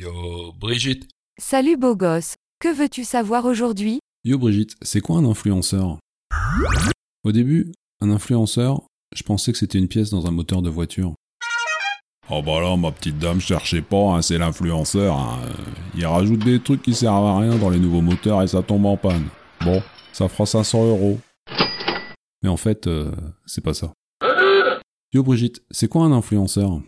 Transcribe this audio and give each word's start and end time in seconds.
Yo, 0.00 0.54
Brigitte. 0.58 1.10
Salut 1.38 1.76
beau 1.76 1.94
gosse, 1.94 2.36
que 2.58 2.74
veux-tu 2.74 3.04
savoir 3.04 3.44
aujourd'hui? 3.44 3.98
Yo 4.24 4.38
Brigitte, 4.38 4.74
c'est 4.80 5.02
quoi 5.02 5.18
un 5.18 5.26
influenceur? 5.26 5.98
Au 7.22 7.32
début, 7.32 7.70
un 8.00 8.10
influenceur, 8.10 8.80
je 9.14 9.22
pensais 9.22 9.52
que 9.52 9.58
c'était 9.58 9.76
une 9.76 9.88
pièce 9.88 10.08
dans 10.08 10.26
un 10.26 10.30
moteur 10.30 10.62
de 10.62 10.70
voiture. 10.70 11.12
Oh 12.30 12.40
bah 12.40 12.62
là, 12.62 12.78
ma 12.78 12.92
petite 12.92 13.18
dame, 13.18 13.42
cherchez 13.42 13.82
pas, 13.82 14.14
hein, 14.14 14.22
c'est 14.22 14.38
l'influenceur. 14.38 15.18
hein. 15.18 15.38
Il 15.94 16.06
rajoute 16.06 16.46
des 16.46 16.60
trucs 16.62 16.80
qui 16.80 16.94
servent 16.94 17.26
à 17.26 17.38
rien 17.40 17.58
dans 17.58 17.68
les 17.68 17.78
nouveaux 17.78 18.00
moteurs 18.00 18.40
et 18.40 18.46
ça 18.46 18.62
tombe 18.62 18.86
en 18.86 18.96
panne. 18.96 19.26
Bon, 19.60 19.82
ça 20.14 20.28
fera 20.30 20.46
500 20.46 20.82
euros. 20.86 21.18
Mais 22.42 22.48
en 22.48 22.56
fait, 22.56 22.86
euh, 22.86 23.10
c'est 23.44 23.62
pas 23.62 23.74
ça. 23.74 23.92
Yo 25.12 25.22
Brigitte, 25.22 25.62
c'est 25.70 25.88
quoi 25.88 26.04
un 26.06 26.12
influenceur? 26.12 26.80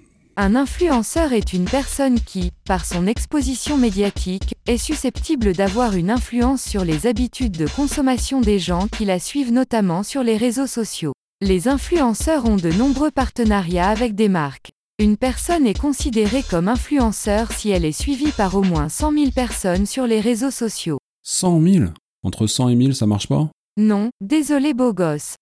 Un 0.43 0.57
influenceur 0.57 1.33
est 1.33 1.53
une 1.53 1.67
personne 1.67 2.19
qui, 2.19 2.51
par 2.67 2.85
son 2.85 3.07
exposition 3.07 3.77
médiatique, 3.77 4.57
est 4.67 4.77
susceptible 4.77 5.53
d'avoir 5.53 5.95
une 5.95 6.11
influence 6.11 6.65
sur 6.65 6.85
les 6.85 7.07
habitudes 7.07 7.57
de 7.57 7.69
consommation 7.69 8.41
des 8.41 8.59
gens 8.59 8.89
qui 8.89 9.05
la 9.05 9.21
suivent 9.21 9.53
notamment 9.53 10.03
sur 10.03 10.25
les 10.25 10.37
réseaux 10.37 10.67
sociaux. 10.67 11.13
Les 11.43 11.69
influenceurs 11.69 12.45
ont 12.45 12.57
de 12.57 12.73
nombreux 12.73 13.13
partenariats 13.13 13.89
avec 13.89 14.17
des 14.17 14.29
marques. 14.29 14.73
Une 14.99 15.17
personne 15.17 15.65
est 15.65 15.79
considérée 15.79 16.43
comme 16.43 16.67
influenceur 16.67 17.53
si 17.53 17.71
elle 17.71 17.85
est 17.85 17.93
suivie 17.93 18.33
par 18.33 18.57
au 18.57 18.63
moins 18.63 18.89
100 18.89 19.13
000 19.13 19.31
personnes 19.31 19.87
sur 19.87 20.09
les 20.09 20.19
réseaux 20.19 20.51
sociaux. 20.51 20.99
100 21.23 21.63
000 21.63 21.85
Entre 22.25 22.49
100 22.49 22.71
et 22.71 22.75
1000, 22.75 22.97
ça 22.97 23.07
marche 23.07 23.29
pas? 23.29 23.49
Non, 23.77 24.11
désolé 24.21 24.75
beau 24.75 24.93
gosse. 24.93 25.37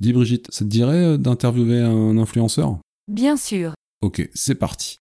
Dis 0.00 0.12
Brigitte, 0.12 0.48
ça 0.50 0.64
te 0.64 0.70
dirait 0.70 1.04
euh, 1.04 1.16
d'interviewer 1.18 1.78
un 1.78 2.18
influenceur? 2.18 2.78
Bien 3.06 3.36
sûr. 3.36 3.74
Ok, 4.02 4.28
c'est 4.34 4.56
parti. 4.56 4.98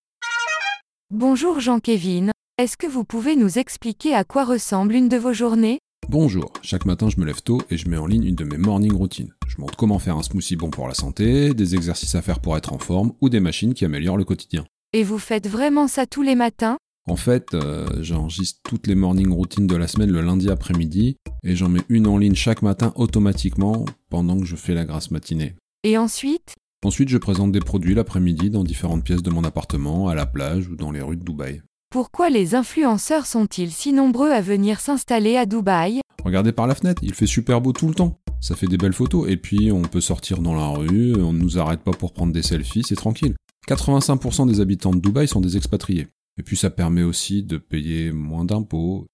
Bonjour 1.09 1.59
Jean-Kévin, 1.59 2.29
est-ce 2.59 2.77
que 2.77 2.85
vous 2.85 3.03
pouvez 3.03 3.35
nous 3.35 3.57
expliquer 3.57 4.13
à 4.13 4.23
quoi 4.23 4.45
ressemble 4.45 4.93
une 4.93 5.09
de 5.09 5.17
vos 5.17 5.33
journées? 5.33 5.79
Bonjour, 6.07 6.53
chaque 6.61 6.85
matin 6.85 7.09
je 7.09 7.19
me 7.19 7.25
lève 7.25 7.41
tôt 7.41 7.63
et 7.71 7.77
je 7.77 7.89
mets 7.89 7.97
en 7.97 8.05
ligne 8.05 8.25
une 8.25 8.35
de 8.35 8.43
mes 8.43 8.59
morning 8.59 8.93
routines. 8.93 9.33
Je 9.47 9.59
montre 9.59 9.75
comment 9.75 9.97
faire 9.97 10.17
un 10.17 10.21
smoothie 10.21 10.55
bon 10.55 10.69
pour 10.69 10.87
la 10.87 10.93
santé, 10.93 11.55
des 11.55 11.73
exercices 11.73 12.13
à 12.13 12.21
faire 12.21 12.39
pour 12.41 12.55
être 12.55 12.73
en 12.73 12.77
forme 12.77 13.13
ou 13.21 13.29
des 13.29 13.39
machines 13.39 13.73
qui 13.73 13.85
améliorent 13.85 14.17
le 14.17 14.23
quotidien. 14.23 14.65
Et 14.93 15.03
vous 15.03 15.17
faites 15.17 15.47
vraiment 15.47 15.87
ça 15.87 16.05
tous 16.05 16.21
les 16.21 16.35
matins? 16.35 16.77
En 17.09 17.15
fait, 17.15 17.55
euh, 17.55 17.87
j'enregistre 18.03 18.59
toutes 18.63 18.85
les 18.85 18.93
morning 18.93 19.31
routines 19.31 19.65
de 19.65 19.75
la 19.75 19.87
semaine 19.87 20.11
le 20.11 20.21
lundi 20.21 20.51
après-midi 20.51 21.17
et 21.41 21.55
j'en 21.55 21.69
mets 21.69 21.81
une 21.89 22.05
en 22.05 22.19
ligne 22.19 22.35
chaque 22.35 22.61
matin 22.61 22.93
automatiquement 22.95 23.83
pendant 24.11 24.39
que 24.39 24.45
je 24.45 24.55
fais 24.55 24.75
la 24.75 24.85
grasse 24.85 25.09
matinée. 25.09 25.55
Et 25.83 25.97
ensuite? 25.97 26.53
Ensuite, 26.83 27.09
je 27.09 27.19
présente 27.19 27.51
des 27.51 27.59
produits 27.59 27.93
l'après-midi 27.93 28.49
dans 28.49 28.63
différentes 28.63 29.03
pièces 29.03 29.21
de 29.21 29.29
mon 29.29 29.43
appartement, 29.43 30.07
à 30.07 30.15
la 30.15 30.25
plage 30.25 30.67
ou 30.67 30.75
dans 30.75 30.89
les 30.89 31.01
rues 31.01 31.15
de 31.15 31.23
Dubaï. 31.23 31.61
Pourquoi 31.91 32.31
les 32.31 32.55
influenceurs 32.55 33.27
sont-ils 33.27 33.69
si 33.71 33.93
nombreux 33.93 34.31
à 34.31 34.41
venir 34.41 34.79
s'installer 34.79 35.37
à 35.37 35.45
Dubaï? 35.45 36.01
Regardez 36.25 36.51
par 36.51 36.65
la 36.65 36.73
fenêtre, 36.73 37.03
il 37.03 37.13
fait 37.13 37.27
super 37.27 37.61
beau 37.61 37.71
tout 37.71 37.87
le 37.87 37.93
temps. 37.93 38.19
Ça 38.39 38.55
fait 38.55 38.65
des 38.65 38.77
belles 38.77 38.93
photos 38.93 39.29
et 39.29 39.37
puis 39.37 39.71
on 39.71 39.83
peut 39.83 40.01
sortir 40.01 40.39
dans 40.39 40.55
la 40.55 40.69
rue, 40.69 41.13
on 41.21 41.33
ne 41.33 41.37
nous 41.37 41.59
arrête 41.59 41.81
pas 41.81 41.91
pour 41.91 42.13
prendre 42.13 42.33
des 42.33 42.41
selfies, 42.41 42.81
c'est 42.83 42.95
tranquille. 42.95 43.35
85% 43.67 44.47
des 44.47 44.59
habitants 44.59 44.91
de 44.91 44.99
Dubaï 44.99 45.27
sont 45.27 45.41
des 45.41 45.57
expatriés. 45.57 46.07
Et 46.39 46.43
puis 46.43 46.57
ça 46.57 46.71
permet 46.71 47.03
aussi 47.03 47.43
de 47.43 47.57
payer 47.57 48.11
moins 48.11 48.43
d'impôts. 48.43 49.05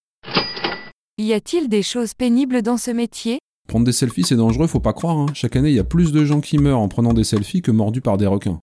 Y 1.18 1.34
a-t-il 1.34 1.68
des 1.68 1.84
choses 1.84 2.14
pénibles 2.14 2.62
dans 2.62 2.78
ce 2.78 2.92
métier? 2.92 3.40
Prendre 3.68 3.86
des 3.86 3.92
selfies 3.92 4.24
c'est 4.24 4.36
dangereux, 4.38 4.68
faut 4.68 4.80
pas 4.80 4.94
croire. 4.94 5.18
hein. 5.18 5.26
Chaque 5.34 5.56
année 5.56 5.70
il 5.70 5.76
y 5.76 5.80
a 5.80 5.84
plus 5.84 6.12
de 6.12 6.24
gens 6.26 6.40
qui 6.42 6.58
meurent 6.58 6.80
en 6.80 6.88
prenant 6.88 7.14
des 7.14 7.24
selfies 7.24 7.62
que 7.62 7.72
mordus 7.72 8.02
par 8.02 8.18
des 8.18 8.26
requins. 8.28 8.60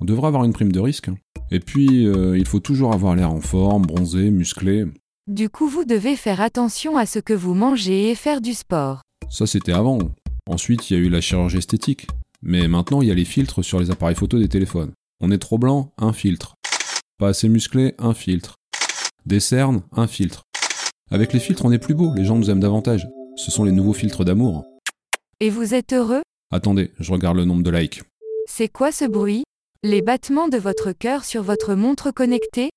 On 0.00 0.04
devrait 0.04 0.28
avoir 0.28 0.44
une 0.44 0.52
prime 0.52 0.72
de 0.72 0.80
risque. 0.80 1.08
hein. 1.08 1.16
Et 1.50 1.60
puis 1.60 2.06
euh, 2.06 2.36
il 2.38 2.46
faut 2.46 2.60
toujours 2.60 2.92
avoir 2.94 3.14
l'air 3.14 3.30
en 3.30 3.40
forme, 3.40 3.82
bronzé, 3.86 4.30
musclé. 4.30 4.84
Du 5.28 5.48
coup 5.50 5.68
vous 5.68 5.84
devez 5.84 6.16
faire 6.16 6.40
attention 6.40 6.96
à 6.96 7.06
ce 7.06 7.18
que 7.18 7.34
vous 7.34 7.54
mangez 7.54 8.10
et 8.10 8.14
faire 8.14 8.40
du 8.40 8.54
sport. 8.54 9.02
Ça 9.28 9.46
c'était 9.46 9.72
avant. 9.72 9.98
Ensuite 10.48 10.90
il 10.90 10.94
y 10.94 11.00
a 11.00 11.00
eu 11.00 11.08
la 11.08 11.20
chirurgie 11.20 11.58
esthétique. 11.58 12.08
Mais 12.42 12.66
maintenant 12.68 13.02
il 13.02 13.08
y 13.08 13.10
a 13.12 13.14
les 13.14 13.24
filtres 13.26 13.62
sur 13.64 13.78
les 13.78 13.90
appareils 13.90 14.16
photo 14.16 14.38
des 14.38 14.48
téléphones. 14.48 14.92
On 15.20 15.30
est 15.30 15.38
trop 15.38 15.58
blanc, 15.58 15.92
un 15.98 16.12
filtre. 16.12 16.54
Pas 17.18 17.28
assez 17.28 17.48
musclé, 17.48 17.94
un 17.98 18.14
filtre. 18.14 18.56
Des 19.26 19.38
cernes, 19.38 19.82
un 19.92 20.08
filtre. 20.08 20.42
Avec 21.10 21.32
les 21.34 21.38
filtres 21.38 21.64
on 21.66 21.70
est 21.70 21.78
plus 21.78 21.94
beau, 21.94 22.12
les 22.16 22.24
gens 22.24 22.36
nous 22.36 22.50
aiment 22.50 22.58
davantage. 22.58 23.06
Ce 23.36 23.50
sont 23.50 23.64
les 23.64 23.72
nouveaux 23.72 23.92
filtres 23.92 24.24
d'amour. 24.24 24.64
Et 25.40 25.50
vous 25.50 25.74
êtes 25.74 25.92
heureux? 25.92 26.22
Attendez, 26.50 26.92
je 26.98 27.12
regarde 27.12 27.36
le 27.36 27.44
nombre 27.44 27.62
de 27.62 27.70
likes. 27.70 28.02
C'est 28.46 28.68
quoi 28.68 28.92
ce 28.92 29.04
bruit? 29.04 29.44
Les 29.82 30.02
battements 30.02 30.48
de 30.48 30.58
votre 30.58 30.92
cœur 30.92 31.24
sur 31.24 31.42
votre 31.42 31.74
montre 31.74 32.10
connectée? 32.10 32.70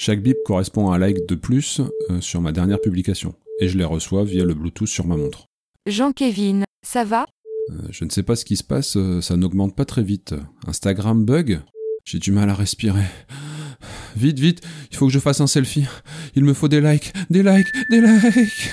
Chaque 0.00 0.22
bip 0.22 0.36
correspond 0.44 0.92
à 0.92 0.94
un 0.94 0.98
like 0.98 1.26
de 1.26 1.34
plus 1.34 1.80
euh, 2.10 2.20
sur 2.20 2.40
ma 2.40 2.52
dernière 2.52 2.80
publication. 2.80 3.34
Et 3.58 3.68
je 3.68 3.76
les 3.76 3.84
reçois 3.84 4.22
via 4.22 4.44
le 4.44 4.54
Bluetooth 4.54 4.86
sur 4.86 5.08
ma 5.08 5.16
montre. 5.16 5.46
Jean-Kévin, 5.86 6.62
ça 6.86 7.02
va? 7.02 7.26
Euh, 7.70 7.88
je 7.90 8.04
ne 8.04 8.10
sais 8.10 8.22
pas 8.22 8.36
ce 8.36 8.44
qui 8.44 8.56
se 8.56 8.62
passe, 8.62 8.96
euh, 8.96 9.20
ça 9.20 9.36
n'augmente 9.36 9.74
pas 9.74 9.84
très 9.84 10.04
vite. 10.04 10.36
Instagram 10.68 11.24
bug? 11.24 11.62
J'ai 12.04 12.20
du 12.20 12.30
mal 12.30 12.48
à 12.48 12.54
respirer. 12.54 13.06
Vite, 14.16 14.38
vite, 14.38 14.60
il 14.92 14.96
faut 14.96 15.08
que 15.08 15.12
je 15.12 15.18
fasse 15.18 15.40
un 15.40 15.48
selfie. 15.48 15.86
Il 16.36 16.44
me 16.44 16.54
faut 16.54 16.68
des 16.68 16.80
likes, 16.80 17.12
des 17.28 17.42
likes, 17.42 17.66
des 17.90 18.00
likes. 18.00 18.70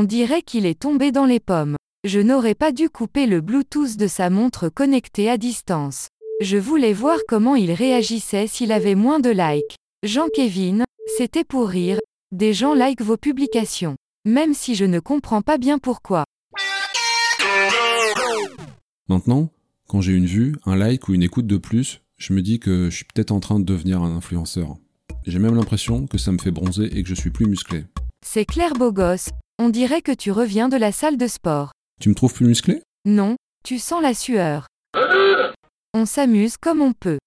On 0.00 0.04
dirait 0.04 0.42
qu'il 0.42 0.64
est 0.64 0.78
tombé 0.78 1.10
dans 1.10 1.24
les 1.24 1.40
pommes. 1.40 1.74
Je 2.04 2.20
n'aurais 2.20 2.54
pas 2.54 2.70
dû 2.70 2.88
couper 2.88 3.26
le 3.26 3.40
Bluetooth 3.40 3.96
de 3.96 4.06
sa 4.06 4.30
montre 4.30 4.68
connectée 4.68 5.28
à 5.28 5.36
distance. 5.36 6.06
Je 6.40 6.56
voulais 6.56 6.92
voir 6.92 7.18
comment 7.26 7.56
il 7.56 7.72
réagissait 7.72 8.46
s'il 8.46 8.70
avait 8.70 8.94
moins 8.94 9.18
de 9.18 9.30
likes. 9.30 9.74
Jean-Kévin, 10.04 10.84
c'était 11.16 11.42
pour 11.42 11.66
rire. 11.66 11.98
Des 12.30 12.54
gens 12.54 12.74
like 12.74 13.02
vos 13.02 13.16
publications. 13.16 13.96
Même 14.24 14.54
si 14.54 14.76
je 14.76 14.84
ne 14.84 15.00
comprends 15.00 15.42
pas 15.42 15.58
bien 15.58 15.80
pourquoi. 15.80 16.22
Maintenant, 19.08 19.50
quand 19.88 20.00
j'ai 20.00 20.12
une 20.12 20.26
vue, 20.26 20.54
un 20.64 20.76
like 20.76 21.08
ou 21.08 21.14
une 21.14 21.24
écoute 21.24 21.48
de 21.48 21.56
plus, 21.56 22.02
je 22.18 22.34
me 22.34 22.40
dis 22.40 22.60
que 22.60 22.88
je 22.88 22.94
suis 22.94 23.04
peut-être 23.04 23.32
en 23.32 23.40
train 23.40 23.58
de 23.58 23.64
devenir 23.64 24.00
un 24.00 24.16
influenceur. 24.16 24.76
J'ai 25.26 25.40
même 25.40 25.56
l'impression 25.56 26.06
que 26.06 26.18
ça 26.18 26.30
me 26.30 26.38
fait 26.38 26.52
bronzer 26.52 26.84
et 26.84 27.02
que 27.02 27.08
je 27.08 27.16
suis 27.16 27.30
plus 27.30 27.46
musclé. 27.46 27.82
C'est 28.24 28.44
clair 28.44 28.74
beau 28.74 28.92
gosse. 28.92 29.30
On 29.60 29.70
dirait 29.70 30.02
que 30.02 30.12
tu 30.12 30.30
reviens 30.30 30.68
de 30.68 30.76
la 30.76 30.92
salle 30.92 31.16
de 31.16 31.26
sport. 31.26 31.72
Tu 32.00 32.08
me 32.08 32.14
trouves 32.14 32.32
plus 32.32 32.46
musclé? 32.46 32.80
Non, 33.04 33.34
tu 33.64 33.80
sens 33.80 34.00
la 34.00 34.14
sueur. 34.14 34.68
On 35.94 36.06
s'amuse 36.06 36.56
comme 36.56 36.80
on 36.80 36.92
peut. 36.92 37.18